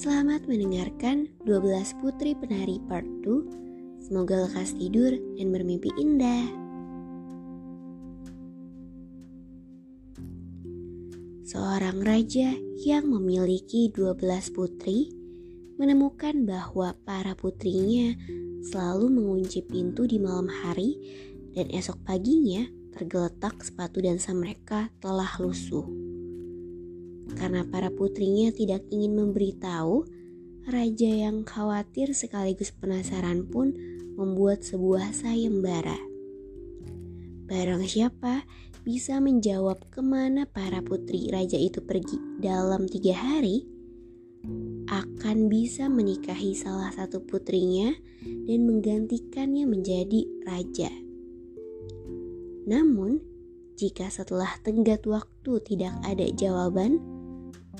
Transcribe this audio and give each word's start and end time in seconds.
Selamat 0.00 0.48
mendengarkan 0.48 1.28
12 1.44 2.00
Putri 2.00 2.32
Penari 2.32 2.80
Part 2.88 3.04
2. 3.20 4.00
Semoga 4.00 4.48
lekas 4.48 4.72
tidur 4.72 5.12
dan 5.12 5.52
bermimpi 5.52 5.92
indah. 5.92 6.48
Seorang 11.44 12.00
raja 12.00 12.56
yang 12.80 13.12
memiliki 13.12 13.92
12 13.92 14.16
putri 14.56 15.12
menemukan 15.76 16.48
bahwa 16.48 16.96
para 17.04 17.36
putrinya 17.36 18.16
selalu 18.72 19.12
mengunci 19.12 19.60
pintu 19.68 20.08
di 20.08 20.16
malam 20.16 20.48
hari 20.48 20.96
dan 21.52 21.68
esok 21.68 22.00
paginya 22.08 22.64
tergeletak 22.96 23.60
sepatu 23.60 24.00
dansa 24.00 24.32
mereka 24.32 24.88
telah 25.04 25.28
lusuh. 25.36 25.99
Karena 27.38 27.66
para 27.66 27.90
putrinya 27.90 28.50
tidak 28.54 28.86
ingin 28.90 29.18
memberitahu, 29.18 30.06
raja 30.70 31.10
yang 31.10 31.42
khawatir 31.42 32.14
sekaligus 32.14 32.70
penasaran 32.70 33.48
pun 33.50 33.74
membuat 34.14 34.62
sebuah 34.62 35.10
sayembara. 35.16 35.96
Barang 37.50 37.82
siapa 37.82 38.46
bisa 38.86 39.18
menjawab 39.18 39.90
ke 39.90 40.00
mana 40.00 40.46
para 40.46 40.80
putri 40.80 41.28
raja 41.28 41.58
itu 41.58 41.82
pergi 41.82 42.16
dalam 42.38 42.86
tiga 42.86 43.18
hari, 43.18 43.66
akan 44.88 45.50
bisa 45.50 45.90
menikahi 45.90 46.56
salah 46.56 46.88
satu 46.94 47.20
putrinya 47.26 47.92
dan 48.22 48.60
menggantikannya 48.64 49.64
menjadi 49.68 50.24
raja. 50.46 50.90
Namun, 52.70 53.20
jika 53.74 54.12
setelah 54.12 54.60
tenggat 54.62 55.02
waktu 55.08 55.58
tidak 55.64 55.94
ada 56.04 56.26
jawaban, 56.36 57.02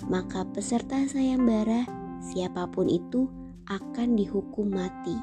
maka 0.08 0.46
peserta 0.48 1.04
sayembara 1.04 1.84
siapa 2.32 2.68
pun 2.70 2.86
itu 2.86 3.26
akan 3.68 4.16
dihukum 4.16 4.70
mati. 4.70 5.16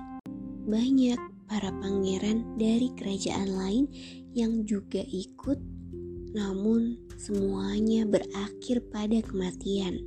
Banyak 0.68 1.48
para 1.48 1.72
pangeran 1.80 2.44
dari 2.60 2.92
kerajaan 2.94 3.50
lain 3.56 3.86
yang 4.36 4.68
juga 4.68 5.00
ikut, 5.00 5.58
namun 6.36 7.00
semuanya 7.16 8.04
berakhir 8.04 8.84
pada 8.92 9.24
kematian. 9.24 10.04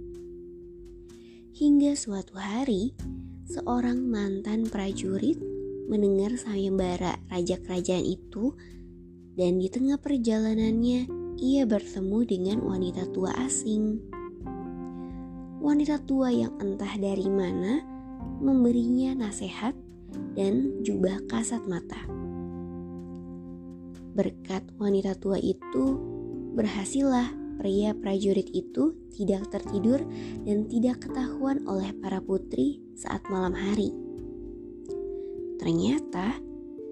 Hingga 1.56 1.96
suatu 1.96 2.36
hari, 2.36 2.94
seorang 3.50 4.00
mantan 4.06 4.68
prajurit 4.68 5.40
mendengar 5.90 6.38
sayembara 6.38 7.18
raja 7.26 7.58
kerajaan 7.58 8.06
itu 8.06 8.54
dan 9.34 9.58
di 9.58 9.66
tengah 9.66 9.98
perjalanannya 9.98 11.10
ia 11.40 11.66
bertemu 11.66 12.18
dengan 12.28 12.58
wanita 12.62 13.10
tua 13.10 13.34
asing 13.42 13.98
wanita 15.60 16.00
tua 16.08 16.32
yang 16.32 16.56
entah 16.56 16.96
dari 16.96 17.28
mana 17.28 17.84
memberinya 18.40 19.28
nasihat 19.28 19.76
dan 20.32 20.80
jubah 20.80 21.20
kasat 21.28 21.60
mata. 21.68 22.00
Berkat 24.16 24.64
wanita 24.80 25.14
tua 25.20 25.36
itu, 25.36 26.00
berhasillah 26.56 27.30
pria 27.60 27.92
prajurit 27.92 28.48
itu 28.56 28.96
tidak 29.12 29.52
tertidur 29.52 30.00
dan 30.48 30.64
tidak 30.66 31.04
ketahuan 31.04 31.60
oleh 31.68 31.92
para 32.00 32.24
putri 32.24 32.80
saat 32.96 33.20
malam 33.28 33.52
hari. 33.52 33.92
Ternyata, 35.60 36.40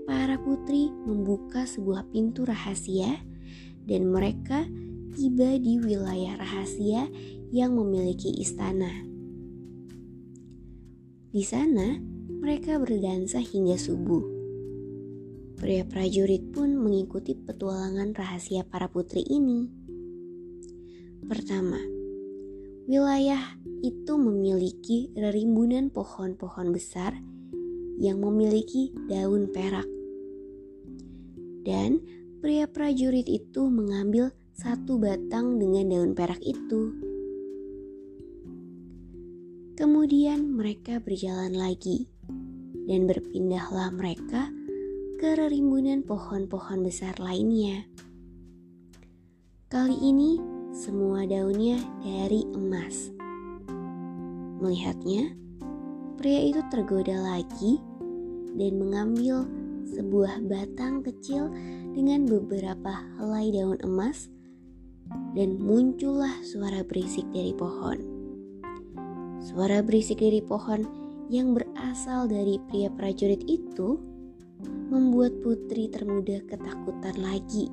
para 0.04 0.36
putri 0.36 0.92
membuka 1.08 1.64
sebuah 1.64 2.12
pintu 2.12 2.44
rahasia 2.44 3.16
dan 3.88 4.12
mereka 4.12 4.68
tiba 5.14 5.56
di 5.60 5.80
wilayah 5.80 6.36
rahasia 6.40 7.08
yang 7.52 7.76
memiliki 7.76 8.32
istana. 8.40 8.90
Di 11.28 11.44
sana, 11.44 12.00
mereka 12.38 12.80
berdansa 12.80 13.40
hingga 13.44 13.76
subuh. 13.76 14.24
Pria 15.58 15.84
prajurit 15.84 16.54
pun 16.54 16.78
mengikuti 16.78 17.34
petualangan 17.36 18.14
rahasia 18.14 18.64
para 18.64 18.88
putri 18.88 19.26
ini. 19.26 19.68
Pertama, 21.28 21.76
wilayah 22.88 23.42
itu 23.84 24.16
memiliki 24.16 25.12
rimbunan 25.12 25.92
pohon-pohon 25.92 26.72
besar 26.72 27.18
yang 27.98 28.22
memiliki 28.22 28.94
daun 29.10 29.50
perak. 29.50 29.84
Dan 31.66 32.00
pria 32.38 32.70
prajurit 32.70 33.26
itu 33.26 33.66
mengambil 33.66 34.32
satu 34.58 34.98
batang 34.98 35.62
dengan 35.62 35.86
daun 35.86 36.12
perak 36.18 36.42
itu. 36.42 36.90
Kemudian 39.78 40.50
mereka 40.50 40.98
berjalan 40.98 41.54
lagi, 41.54 42.10
dan 42.90 43.06
berpindahlah 43.06 43.94
mereka 43.94 44.50
ke 45.22 45.38
rimbunan 45.46 46.02
pohon-pohon 46.02 46.82
besar 46.82 47.14
lainnya. 47.22 47.86
Kali 49.70 49.94
ini 49.94 50.42
semua 50.74 51.22
daunnya 51.22 51.78
dari 52.02 52.42
emas. 52.50 53.14
Melihatnya, 54.58 55.38
pria 56.18 56.42
itu 56.42 56.58
tergoda 56.66 57.14
lagi 57.14 57.78
dan 58.58 58.74
mengambil 58.74 59.46
sebuah 59.86 60.42
batang 60.50 61.06
kecil 61.06 61.46
dengan 61.94 62.26
beberapa 62.26 63.06
helai 63.22 63.54
daun 63.54 63.78
emas 63.86 64.26
dan 65.36 65.60
muncullah 65.60 66.42
suara 66.42 66.82
berisik 66.82 67.24
dari 67.30 67.54
pohon. 67.54 67.98
Suara 69.38 69.80
berisik 69.80 70.18
dari 70.18 70.42
pohon 70.42 70.82
yang 71.28 71.52
berasal 71.52 72.26
dari 72.26 72.56
pria 72.68 72.88
prajurit 72.88 73.44
itu 73.46 74.00
membuat 74.88 75.38
putri 75.44 75.86
termuda 75.92 76.42
ketakutan 76.48 77.16
lagi. 77.20 77.68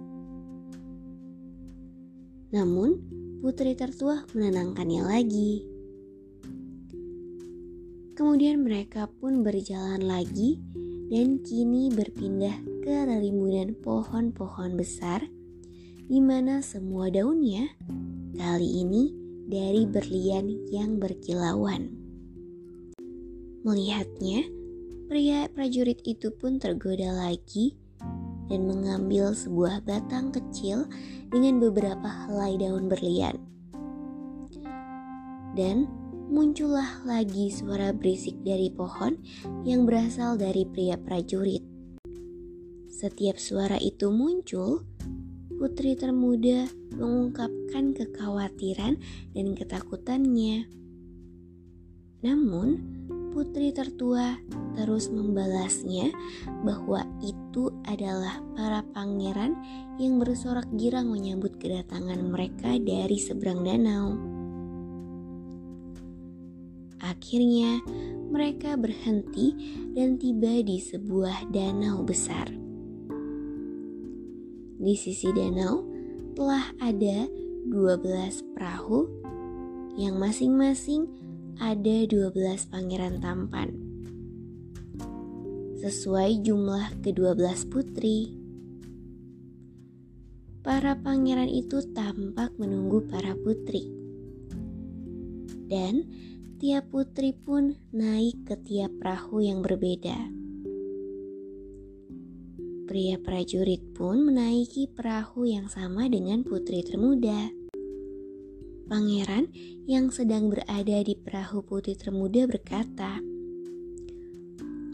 Namun, 2.53 3.01
putri 3.43 3.75
tertua 3.75 4.23
menenangkannya 4.31 5.01
lagi. 5.03 5.53
Kemudian 8.15 8.63
mereka 8.63 9.11
pun 9.11 9.43
berjalan 9.43 9.99
lagi 9.99 10.63
dan 11.11 11.43
kini 11.43 11.91
berpindah 11.91 12.55
ke 12.79 12.95
rimbunan 13.11 13.75
pohon-pohon 13.83 14.79
besar 14.79 15.27
di 16.05 16.21
mana 16.21 16.61
semua 16.61 17.09
daunnya 17.09 17.73
kali 18.37 18.85
ini 18.85 19.09
dari 19.49 19.89
berlian 19.89 20.69
yang 20.69 21.01
berkilauan. 21.01 21.89
Melihatnya, 23.65 24.45
pria 25.09 25.49
prajurit 25.49 26.05
itu 26.05 26.29
pun 26.29 26.61
tergoda 26.61 27.09
lagi 27.09 27.73
dan 28.45 28.69
mengambil 28.69 29.33
sebuah 29.33 29.81
batang 29.81 30.29
kecil 30.29 30.85
dengan 31.33 31.57
beberapa 31.57 32.05
helai 32.29 32.61
daun 32.61 32.85
berlian. 32.85 33.41
Dan 35.57 35.89
muncullah 36.29 37.01
lagi 37.01 37.49
suara 37.49 37.89
berisik 37.89 38.37
dari 38.45 38.69
pohon 38.69 39.17
yang 39.65 39.89
berasal 39.89 40.37
dari 40.37 40.69
pria 40.69 41.01
prajurit. 41.01 41.65
Setiap 42.93 43.41
suara 43.41 43.81
itu 43.81 44.13
muncul, 44.13 44.85
putri 45.55 45.95
termuda 45.95 46.67
mengungkapkan 46.95 47.95
kekhawatiran 47.95 48.99
dan 49.31 49.47
ketakutannya. 49.55 50.67
Namun, 52.23 52.81
putri 53.35 53.75
tertua 53.75 54.39
terus 54.79 55.11
membalasnya 55.11 56.11
bahwa 56.63 57.03
itu 57.23 57.71
adalah 57.87 58.39
para 58.55 58.83
pangeran 58.95 59.55
yang 59.99 60.19
bersorak 60.19 60.67
girang 60.75 61.11
menyambut 61.11 61.55
kedatangan 61.59 62.19
mereka 62.19 62.75
dari 62.79 63.19
seberang 63.19 63.63
danau. 63.63 64.15
Akhirnya, 67.03 67.79
mereka 68.33 68.75
berhenti 68.75 69.53
dan 69.93 70.17
tiba 70.17 70.59
di 70.65 70.81
sebuah 70.81 71.53
danau 71.53 72.01
besar. 72.01 72.64
Di 74.85 74.93
sisi 74.93 75.33
danau 75.33 75.81
telah 76.37 76.69
ada 76.77 77.25
12 77.73 78.53
perahu 78.53 79.09
yang 79.97 80.21
masing-masing 80.21 81.09
ada 81.57 82.05
12 82.05 82.37
pangeran 82.69 83.17
tampan. 83.17 83.73
sesuai 85.85 86.41
jumlah 86.41 87.01
ke-12 87.05 87.69
putri. 87.69 88.33
Para 90.65 90.97
pangeran 90.97 91.45
itu 91.45 91.81
tampak 91.93 92.57
menunggu 92.57 93.05
para 93.05 93.37
putri. 93.37 93.85
Dan 95.69 96.09
tiap 96.57 96.89
putri 96.89 97.37
pun 97.37 97.77
naik 97.93 98.49
ke 98.49 98.57
tiap 98.65 98.97
perahu 98.97 99.45
yang 99.45 99.61
berbeda. 99.61 100.44
Pria 102.95 103.19
prajurit 103.19 103.91
pun 103.91 104.23
menaiki 104.23 104.87
perahu 104.87 105.43
yang 105.43 105.67
sama 105.67 106.07
dengan 106.07 106.47
putri 106.47 106.79
termuda. 106.79 107.51
Pangeran 108.87 109.51
yang 109.83 110.15
sedang 110.15 110.47
berada 110.47 111.03
di 111.03 111.11
perahu 111.11 111.59
putri 111.59 111.99
termuda 111.99 112.47
berkata, 112.47 113.19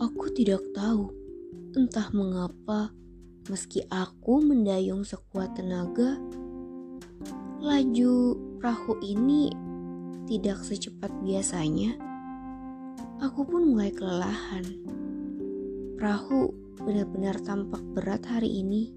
Aku 0.01 0.33
tidak 0.33 0.65
tahu, 0.74 1.13
entah 1.77 2.09
mengapa, 2.09 2.89
meski 3.45 3.86
aku 3.94 4.42
mendayung 4.50 5.06
sekuat 5.06 5.53
tenaga, 5.53 6.18
laju 7.62 8.13
perahu 8.57 8.98
ini 9.06 9.53
tidak 10.25 10.57
secepat 10.65 11.13
biasanya. 11.21 12.01
Aku 13.21 13.45
pun 13.45 13.77
mulai 13.77 13.94
kelelahan. 13.94 14.65
Perahu 16.01 16.61
benar-benar 16.86 17.38
tampak 17.45 17.81
berat 17.94 18.25
hari 18.25 18.62
ini. 18.62 18.94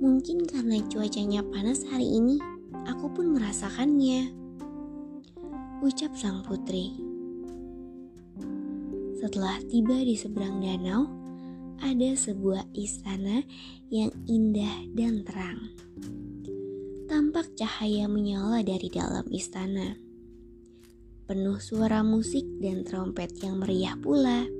Mungkin 0.00 0.48
karena 0.48 0.80
cuacanya 0.88 1.44
panas 1.44 1.84
hari 1.90 2.08
ini, 2.08 2.40
aku 2.88 3.12
pun 3.12 3.36
merasakannya. 3.36 4.32
Ucap 5.84 6.16
sang 6.16 6.40
putri. 6.46 6.96
Setelah 9.20 9.60
tiba 9.68 10.00
di 10.00 10.16
seberang 10.16 10.64
danau, 10.64 11.04
ada 11.80 12.10
sebuah 12.16 12.68
istana 12.76 13.44
yang 13.92 14.12
indah 14.24 14.88
dan 14.96 15.24
terang. 15.24 15.72
Tampak 17.08 17.52
cahaya 17.58 18.08
menyala 18.08 18.64
dari 18.64 18.88
dalam 18.88 19.26
istana. 19.28 19.96
Penuh 21.28 21.58
suara 21.60 22.00
musik 22.00 22.46
dan 22.60 22.84
trompet 22.86 23.36
yang 23.44 23.60
meriah 23.60 23.96
pula. 23.98 24.59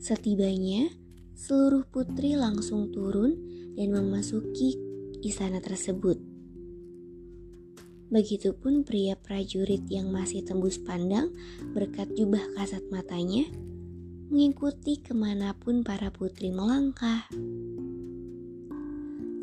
Setibanya, 0.00 0.88
seluruh 1.36 1.84
putri 1.84 2.32
langsung 2.32 2.88
turun 2.88 3.36
dan 3.76 3.92
memasuki 3.92 4.72
istana 5.20 5.60
tersebut. 5.60 6.16
Begitupun 8.08 8.88
pria 8.88 9.12
prajurit 9.20 9.84
yang 9.92 10.08
masih 10.08 10.40
tembus 10.40 10.80
pandang 10.80 11.28
berkat 11.76 12.08
jubah 12.16 12.40
kasat 12.56 12.80
matanya 12.88 13.44
mengikuti 14.32 15.04
ke 15.04 15.12
mana 15.12 15.52
pun 15.52 15.84
para 15.84 16.08
putri 16.08 16.48
melangkah. 16.48 17.28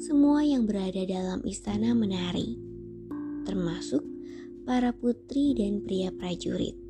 Semua 0.02 0.42
yang 0.42 0.66
berada 0.66 1.06
dalam 1.06 1.46
istana 1.46 1.94
menari, 1.94 2.58
termasuk 3.46 4.02
para 4.66 4.90
putri 4.90 5.54
dan 5.54 5.86
pria 5.86 6.10
prajurit. 6.10 6.87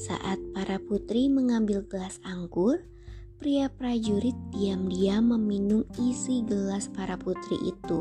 Saat 0.00 0.40
para 0.56 0.80
putri 0.80 1.28
mengambil 1.28 1.84
gelas 1.84 2.16
anggur, 2.24 2.80
pria 3.36 3.68
prajurit 3.68 4.36
diam-diam 4.56 5.36
meminum 5.36 5.84
isi 6.00 6.40
gelas 6.48 6.88
para 6.88 7.20
putri 7.20 7.60
itu 7.68 8.00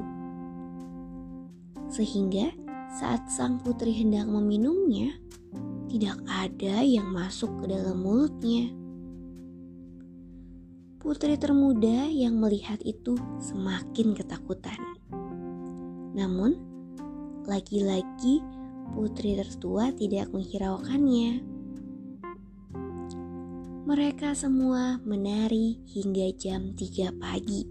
sehingga 1.89 2.53
saat 3.01 3.25
sang 3.33 3.57
putri 3.61 3.93
hendak 3.93 4.29
meminumnya, 4.29 5.13
tidak 5.89 6.21
ada 6.29 6.85
yang 6.85 7.09
masuk 7.09 7.49
ke 7.61 7.73
dalam 7.73 8.01
mulutnya. 8.01 8.69
Putri 11.01 11.33
termuda 11.39 12.05
yang 12.09 12.37
melihat 12.37 12.77
itu 12.85 13.17
semakin 13.41 14.13
ketakutan. 14.13 14.77
Namun, 16.13 16.61
lagi-lagi 17.49 18.45
putri 18.93 19.33
tertua 19.33 19.89
tidak 19.95 20.29
menghiraukannya. 20.29 21.58
Mereka 23.89 24.37
semua 24.37 25.01
menari 25.01 25.81
hingga 25.89 26.29
jam 26.37 26.77
3 26.77 27.09
pagi. 27.09 27.65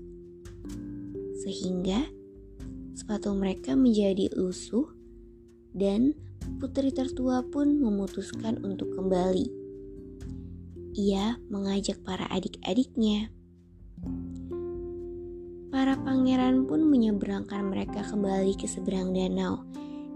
Sehingga 1.46 2.10
sepatu 2.98 3.30
mereka 3.38 3.78
menjadi 3.78 4.26
lusuh 4.34 4.90
dan 5.70 6.18
putri 6.58 6.90
tertua 6.90 7.46
pun 7.46 7.78
memutuskan 7.78 8.58
untuk 8.66 8.98
kembali. 8.98 9.46
Ia 10.98 11.38
mengajak 11.54 12.02
para 12.02 12.26
adik-adiknya. 12.34 13.30
Para 15.70 15.94
pangeran 16.02 16.66
pun 16.66 16.82
menyeberangkan 16.82 17.62
mereka 17.62 18.02
kembali 18.02 18.58
ke 18.58 18.66
seberang 18.66 19.14
danau 19.14 19.62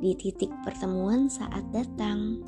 di 0.02 0.18
titik 0.18 0.50
pertemuan 0.66 1.30
saat 1.30 1.62
datang. 1.70 2.42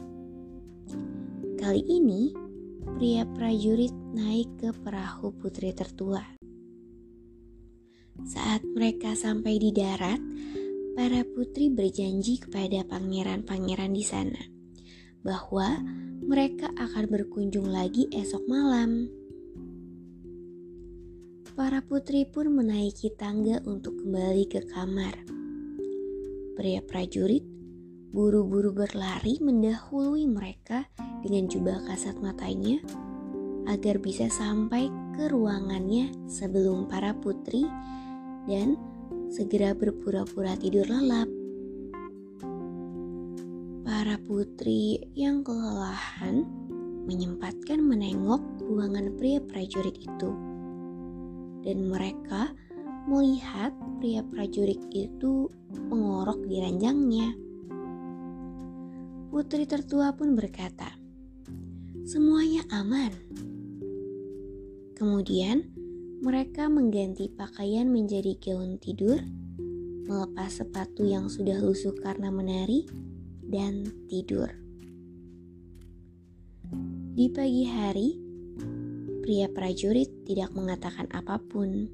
Kali 1.54 1.86
ini, 1.86 2.43
pria 2.84 3.24
prajurit 3.24 3.92
naik 4.12 4.60
ke 4.60 4.70
perahu 4.84 5.32
putri 5.40 5.72
tertua. 5.72 6.20
Saat 8.28 8.60
mereka 8.76 9.16
sampai 9.16 9.56
di 9.56 9.72
darat, 9.72 10.20
para 10.92 11.24
putri 11.24 11.72
berjanji 11.72 12.38
kepada 12.38 12.84
pangeran-pangeran 12.86 13.90
di 13.90 14.04
sana 14.04 14.38
bahwa 15.24 15.80
mereka 16.20 16.68
akan 16.76 17.08
berkunjung 17.08 17.66
lagi 17.66 18.06
esok 18.12 18.44
malam. 18.44 19.08
Para 21.56 21.80
putri 21.80 22.28
pun 22.28 22.52
menaiki 22.52 23.16
tangga 23.16 23.64
untuk 23.64 23.96
kembali 24.04 24.44
ke 24.46 24.60
kamar. 24.68 25.16
Pria 26.54 26.84
prajurit 26.84 27.53
buru-buru 28.14 28.70
berlari 28.70 29.42
mendahului 29.42 30.30
mereka 30.30 30.86
dengan 31.26 31.50
jubah 31.50 31.82
kasat 31.90 32.14
matanya 32.22 32.78
agar 33.66 33.98
bisa 33.98 34.30
sampai 34.30 34.86
ke 35.18 35.26
ruangannya 35.26 36.14
sebelum 36.30 36.86
para 36.86 37.10
putri 37.18 37.66
dan 38.46 38.78
segera 39.34 39.74
berpura-pura 39.74 40.54
tidur 40.54 40.86
lelap. 40.86 41.26
Para 43.82 44.14
putri 44.22 45.02
yang 45.18 45.42
kelelahan 45.42 46.46
menyempatkan 47.10 47.82
menengok 47.82 48.62
ruangan 48.62 49.10
pria 49.18 49.42
prajurit 49.42 49.98
itu. 49.98 50.30
Dan 51.66 51.90
mereka 51.90 52.54
melihat 53.10 53.74
pria 53.98 54.22
prajurit 54.22 54.78
itu 54.94 55.50
mengorok 55.90 56.46
di 56.46 56.62
ranjangnya. 56.62 57.43
Putri 59.34 59.66
tertua 59.66 60.14
pun 60.14 60.38
berkata, 60.38 60.94
"Semuanya 62.06 62.62
aman." 62.70 63.10
Kemudian 64.94 65.74
mereka 66.22 66.70
mengganti 66.70 67.34
pakaian 67.34 67.90
menjadi 67.90 68.38
gaun 68.38 68.78
tidur, 68.78 69.18
melepas 70.06 70.62
sepatu 70.62 71.02
yang 71.02 71.26
sudah 71.26 71.58
lusuh 71.58 71.98
karena 71.98 72.30
menari, 72.30 72.86
dan 73.42 73.82
tidur. 74.06 74.54
Di 77.18 77.26
pagi 77.34 77.66
hari, 77.66 78.14
pria 79.18 79.50
prajurit 79.50 80.30
tidak 80.30 80.54
mengatakan 80.54 81.10
apa 81.10 81.42
pun. 81.42 81.90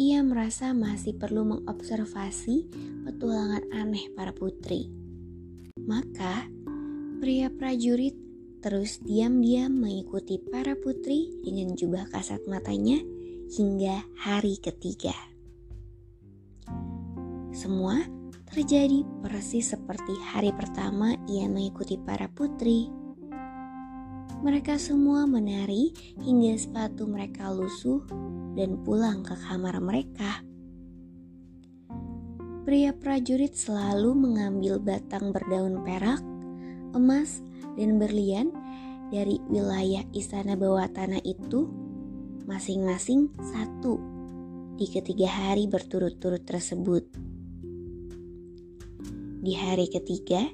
Ia 0.00 0.24
merasa 0.24 0.72
masih 0.72 1.12
perlu 1.20 1.44
mengobservasi 1.44 2.72
petualangan 3.04 3.68
aneh 3.68 4.08
para 4.16 4.32
putri. 4.32 5.03
Maka, 5.84 6.48
pria 7.20 7.52
prajurit 7.52 8.16
terus 8.64 8.96
diam-diam 9.04 9.68
mengikuti 9.68 10.40
para 10.40 10.72
putri 10.72 11.28
dengan 11.44 11.76
jubah 11.76 12.08
kasat 12.08 12.40
matanya 12.48 12.96
hingga 13.52 14.00
hari 14.16 14.56
ketiga. 14.56 15.12
Semua 17.52 18.00
terjadi 18.48 19.04
persis 19.20 19.76
seperti 19.76 20.16
hari 20.32 20.56
pertama 20.56 21.12
ia 21.28 21.44
mengikuti 21.52 22.00
para 22.00 22.32
putri. 22.32 22.88
Mereka 24.40 24.80
semua 24.80 25.28
menari 25.28 25.92
hingga 26.24 26.56
sepatu 26.56 27.04
mereka 27.04 27.52
lusuh 27.52 28.00
dan 28.56 28.80
pulang 28.80 29.20
ke 29.20 29.36
kamar 29.36 29.76
mereka. 29.84 30.40
Pria 32.64 32.96
prajurit 32.96 33.52
selalu 33.52 34.16
mengambil 34.16 34.80
batang 34.80 35.36
berdaun 35.36 35.84
perak, 35.84 36.24
emas, 36.96 37.44
dan 37.76 38.00
berlian 38.00 38.48
dari 39.12 39.36
wilayah 39.52 40.00
istana 40.16 40.56
bawah 40.56 40.88
tanah 40.88 41.20
itu 41.28 41.68
masing-masing 42.48 43.28
satu 43.52 44.00
di 44.80 44.88
ketiga 44.88 45.28
hari 45.28 45.68
berturut-turut 45.68 46.40
tersebut. 46.48 47.04
Di 49.44 49.52
hari 49.60 49.84
ketiga, 49.92 50.48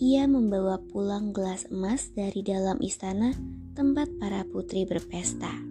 ia 0.00 0.24
membawa 0.24 0.80
pulang 0.88 1.36
gelas 1.36 1.68
emas 1.68 2.16
dari 2.16 2.40
dalam 2.40 2.80
istana 2.80 3.36
tempat 3.76 4.08
para 4.16 4.40
putri 4.48 4.88
berpesta. 4.88 5.69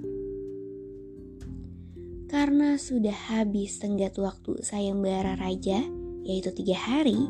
Karena 2.30 2.78
sudah 2.78 3.34
habis 3.34 3.82
tenggat 3.82 4.14
waktu 4.22 4.62
sayembara 4.62 5.34
raja, 5.42 5.82
yaitu 6.22 6.54
tiga 6.54 6.78
hari, 6.78 7.26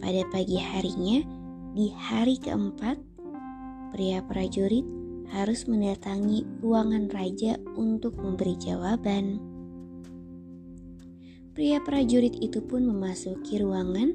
pada 0.00 0.24
pagi 0.32 0.56
harinya, 0.56 1.20
di 1.76 1.92
hari 1.92 2.40
keempat, 2.40 2.96
pria 3.92 4.24
prajurit 4.24 4.88
harus 5.28 5.68
mendatangi 5.68 6.48
ruangan 6.64 7.12
raja 7.12 7.60
untuk 7.76 8.16
memberi 8.16 8.56
jawaban. 8.56 9.44
Pria 11.52 11.76
prajurit 11.84 12.32
itu 12.40 12.64
pun 12.64 12.80
memasuki 12.80 13.60
ruangan 13.60 14.08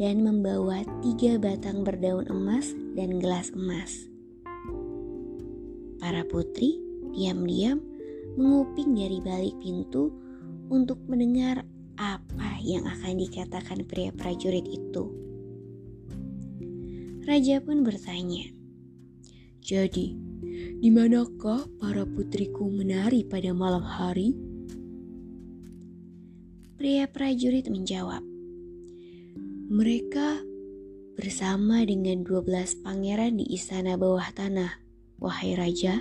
dan 0.00 0.24
membawa 0.24 0.80
tiga 1.04 1.36
batang 1.36 1.84
berdaun 1.84 2.24
emas 2.32 2.72
dan 2.96 3.20
gelas 3.20 3.52
emas. 3.52 4.08
Para 6.00 6.24
putri 6.24 6.80
diam-diam 7.12 7.97
menguping 8.38 8.94
dari 8.94 9.18
balik 9.18 9.58
pintu 9.58 10.14
untuk 10.70 11.02
mendengar 11.10 11.66
apa 11.98 12.62
yang 12.62 12.86
akan 12.86 13.18
dikatakan 13.18 13.82
pria 13.82 14.14
prajurit 14.14 14.62
itu. 14.70 15.10
Raja 17.26 17.58
pun 17.60 17.82
bertanya, 17.82 18.46
"Jadi, 19.60 20.14
di 20.78 20.88
manakah 20.88 21.66
para 21.76 22.06
putriku 22.06 22.70
menari 22.70 23.26
pada 23.26 23.50
malam 23.50 23.82
hari?" 23.82 24.32
Pria 26.78 27.10
prajurit 27.10 27.66
menjawab, 27.66 28.22
mereka 29.68 30.38
bersama 31.18 31.82
dengan 31.82 32.22
12 32.22 32.78
pangeran 32.86 33.42
di 33.42 33.50
istana 33.50 33.98
bawah 33.98 34.30
tanah, 34.30 34.78
wahai 35.18 35.58
raja. 35.58 35.98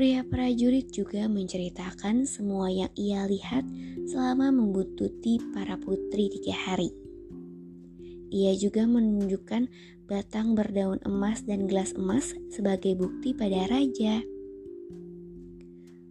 Pria 0.00 0.24
prajurit 0.24 0.88
juga 0.96 1.28
menceritakan 1.28 2.24
semua 2.24 2.72
yang 2.72 2.88
ia 2.96 3.28
lihat 3.28 3.68
selama 4.08 4.48
membuntuti 4.48 5.36
para 5.52 5.76
putri 5.76 6.32
tiga 6.32 6.56
hari. 6.56 6.88
Ia 8.32 8.56
juga 8.56 8.88
menunjukkan 8.88 9.68
batang 10.08 10.56
berdaun 10.56 11.04
emas 11.04 11.44
dan 11.44 11.68
gelas 11.68 11.92
emas 11.92 12.32
sebagai 12.48 12.96
bukti 12.96 13.36
pada 13.36 13.68
raja. 13.68 14.24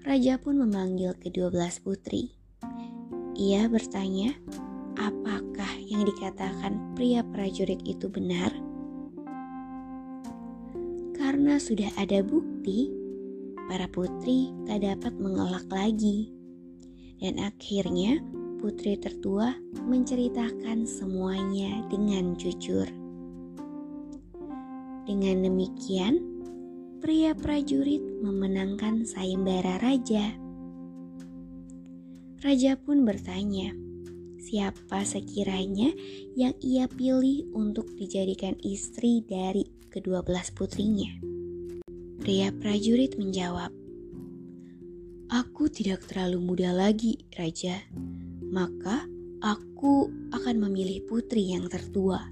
Raja 0.06 0.38
pun 0.38 0.62
memanggil 0.62 1.18
kedua 1.18 1.50
belas 1.50 1.82
putri. 1.82 2.30
Ia 3.42 3.66
bertanya, 3.74 4.38
apakah 5.02 5.82
yang 5.82 6.06
dikatakan 6.06 6.94
pria 6.94 7.26
prajurit 7.26 7.82
itu 7.90 8.06
benar? 8.06 8.54
Karena 11.18 11.58
sudah 11.58 11.90
ada 11.98 12.22
bukti, 12.22 12.99
para 13.70 13.86
putri 13.86 14.50
tak 14.66 14.82
dapat 14.82 15.14
mengelak 15.22 15.70
lagi. 15.70 16.34
Dan 17.22 17.38
akhirnya 17.38 18.18
putri 18.58 18.98
tertua 18.98 19.54
menceritakan 19.86 20.90
semuanya 20.90 21.86
dengan 21.94 22.34
jujur. 22.34 22.90
Dengan 25.06 25.46
demikian, 25.46 26.18
pria 26.98 27.38
prajurit 27.38 28.02
memenangkan 28.26 29.06
sayembara 29.06 29.78
raja. 29.86 30.34
Raja 32.40 32.74
pun 32.80 33.04
bertanya, 33.06 33.76
siapa 34.42 35.04
sekiranya 35.06 35.94
yang 36.34 36.56
ia 36.64 36.90
pilih 36.90 37.52
untuk 37.54 37.92
dijadikan 37.94 38.56
istri 38.64 39.22
dari 39.28 39.68
kedua 39.92 40.24
belas 40.24 40.50
putrinya. 40.56 41.39
Pria 42.20 42.52
prajurit 42.52 43.16
menjawab, 43.16 43.72
Aku 45.30 45.70
tidak 45.70 46.10
terlalu 46.10 46.42
muda 46.42 46.74
lagi, 46.74 47.22
Raja. 47.38 47.86
Maka 48.50 49.06
aku 49.40 50.10
akan 50.34 50.56
memilih 50.68 51.06
putri 51.06 51.54
yang 51.54 51.70
tertua. 51.70 52.28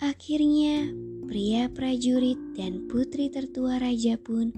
Akhirnya, 0.00 0.88
pria 1.28 1.68
prajurit 1.68 2.40
dan 2.56 2.88
putri 2.88 3.28
tertua 3.28 3.76
raja 3.76 4.16
pun 4.16 4.54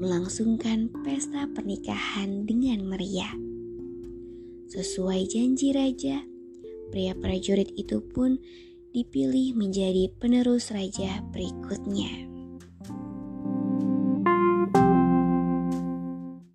melangsungkan 0.00 0.90
pesta 1.04 1.44
pernikahan 1.52 2.48
dengan 2.48 2.88
meriah. 2.88 3.34
Sesuai 4.72 5.28
janji 5.28 5.76
raja, 5.76 6.24
pria 6.88 7.12
prajurit 7.14 7.68
itu 7.76 8.00
pun 8.00 8.40
dipilih 8.94 9.58
menjadi 9.58 10.06
penerus 10.22 10.70
raja 10.70 11.18
berikutnya. 11.34 12.33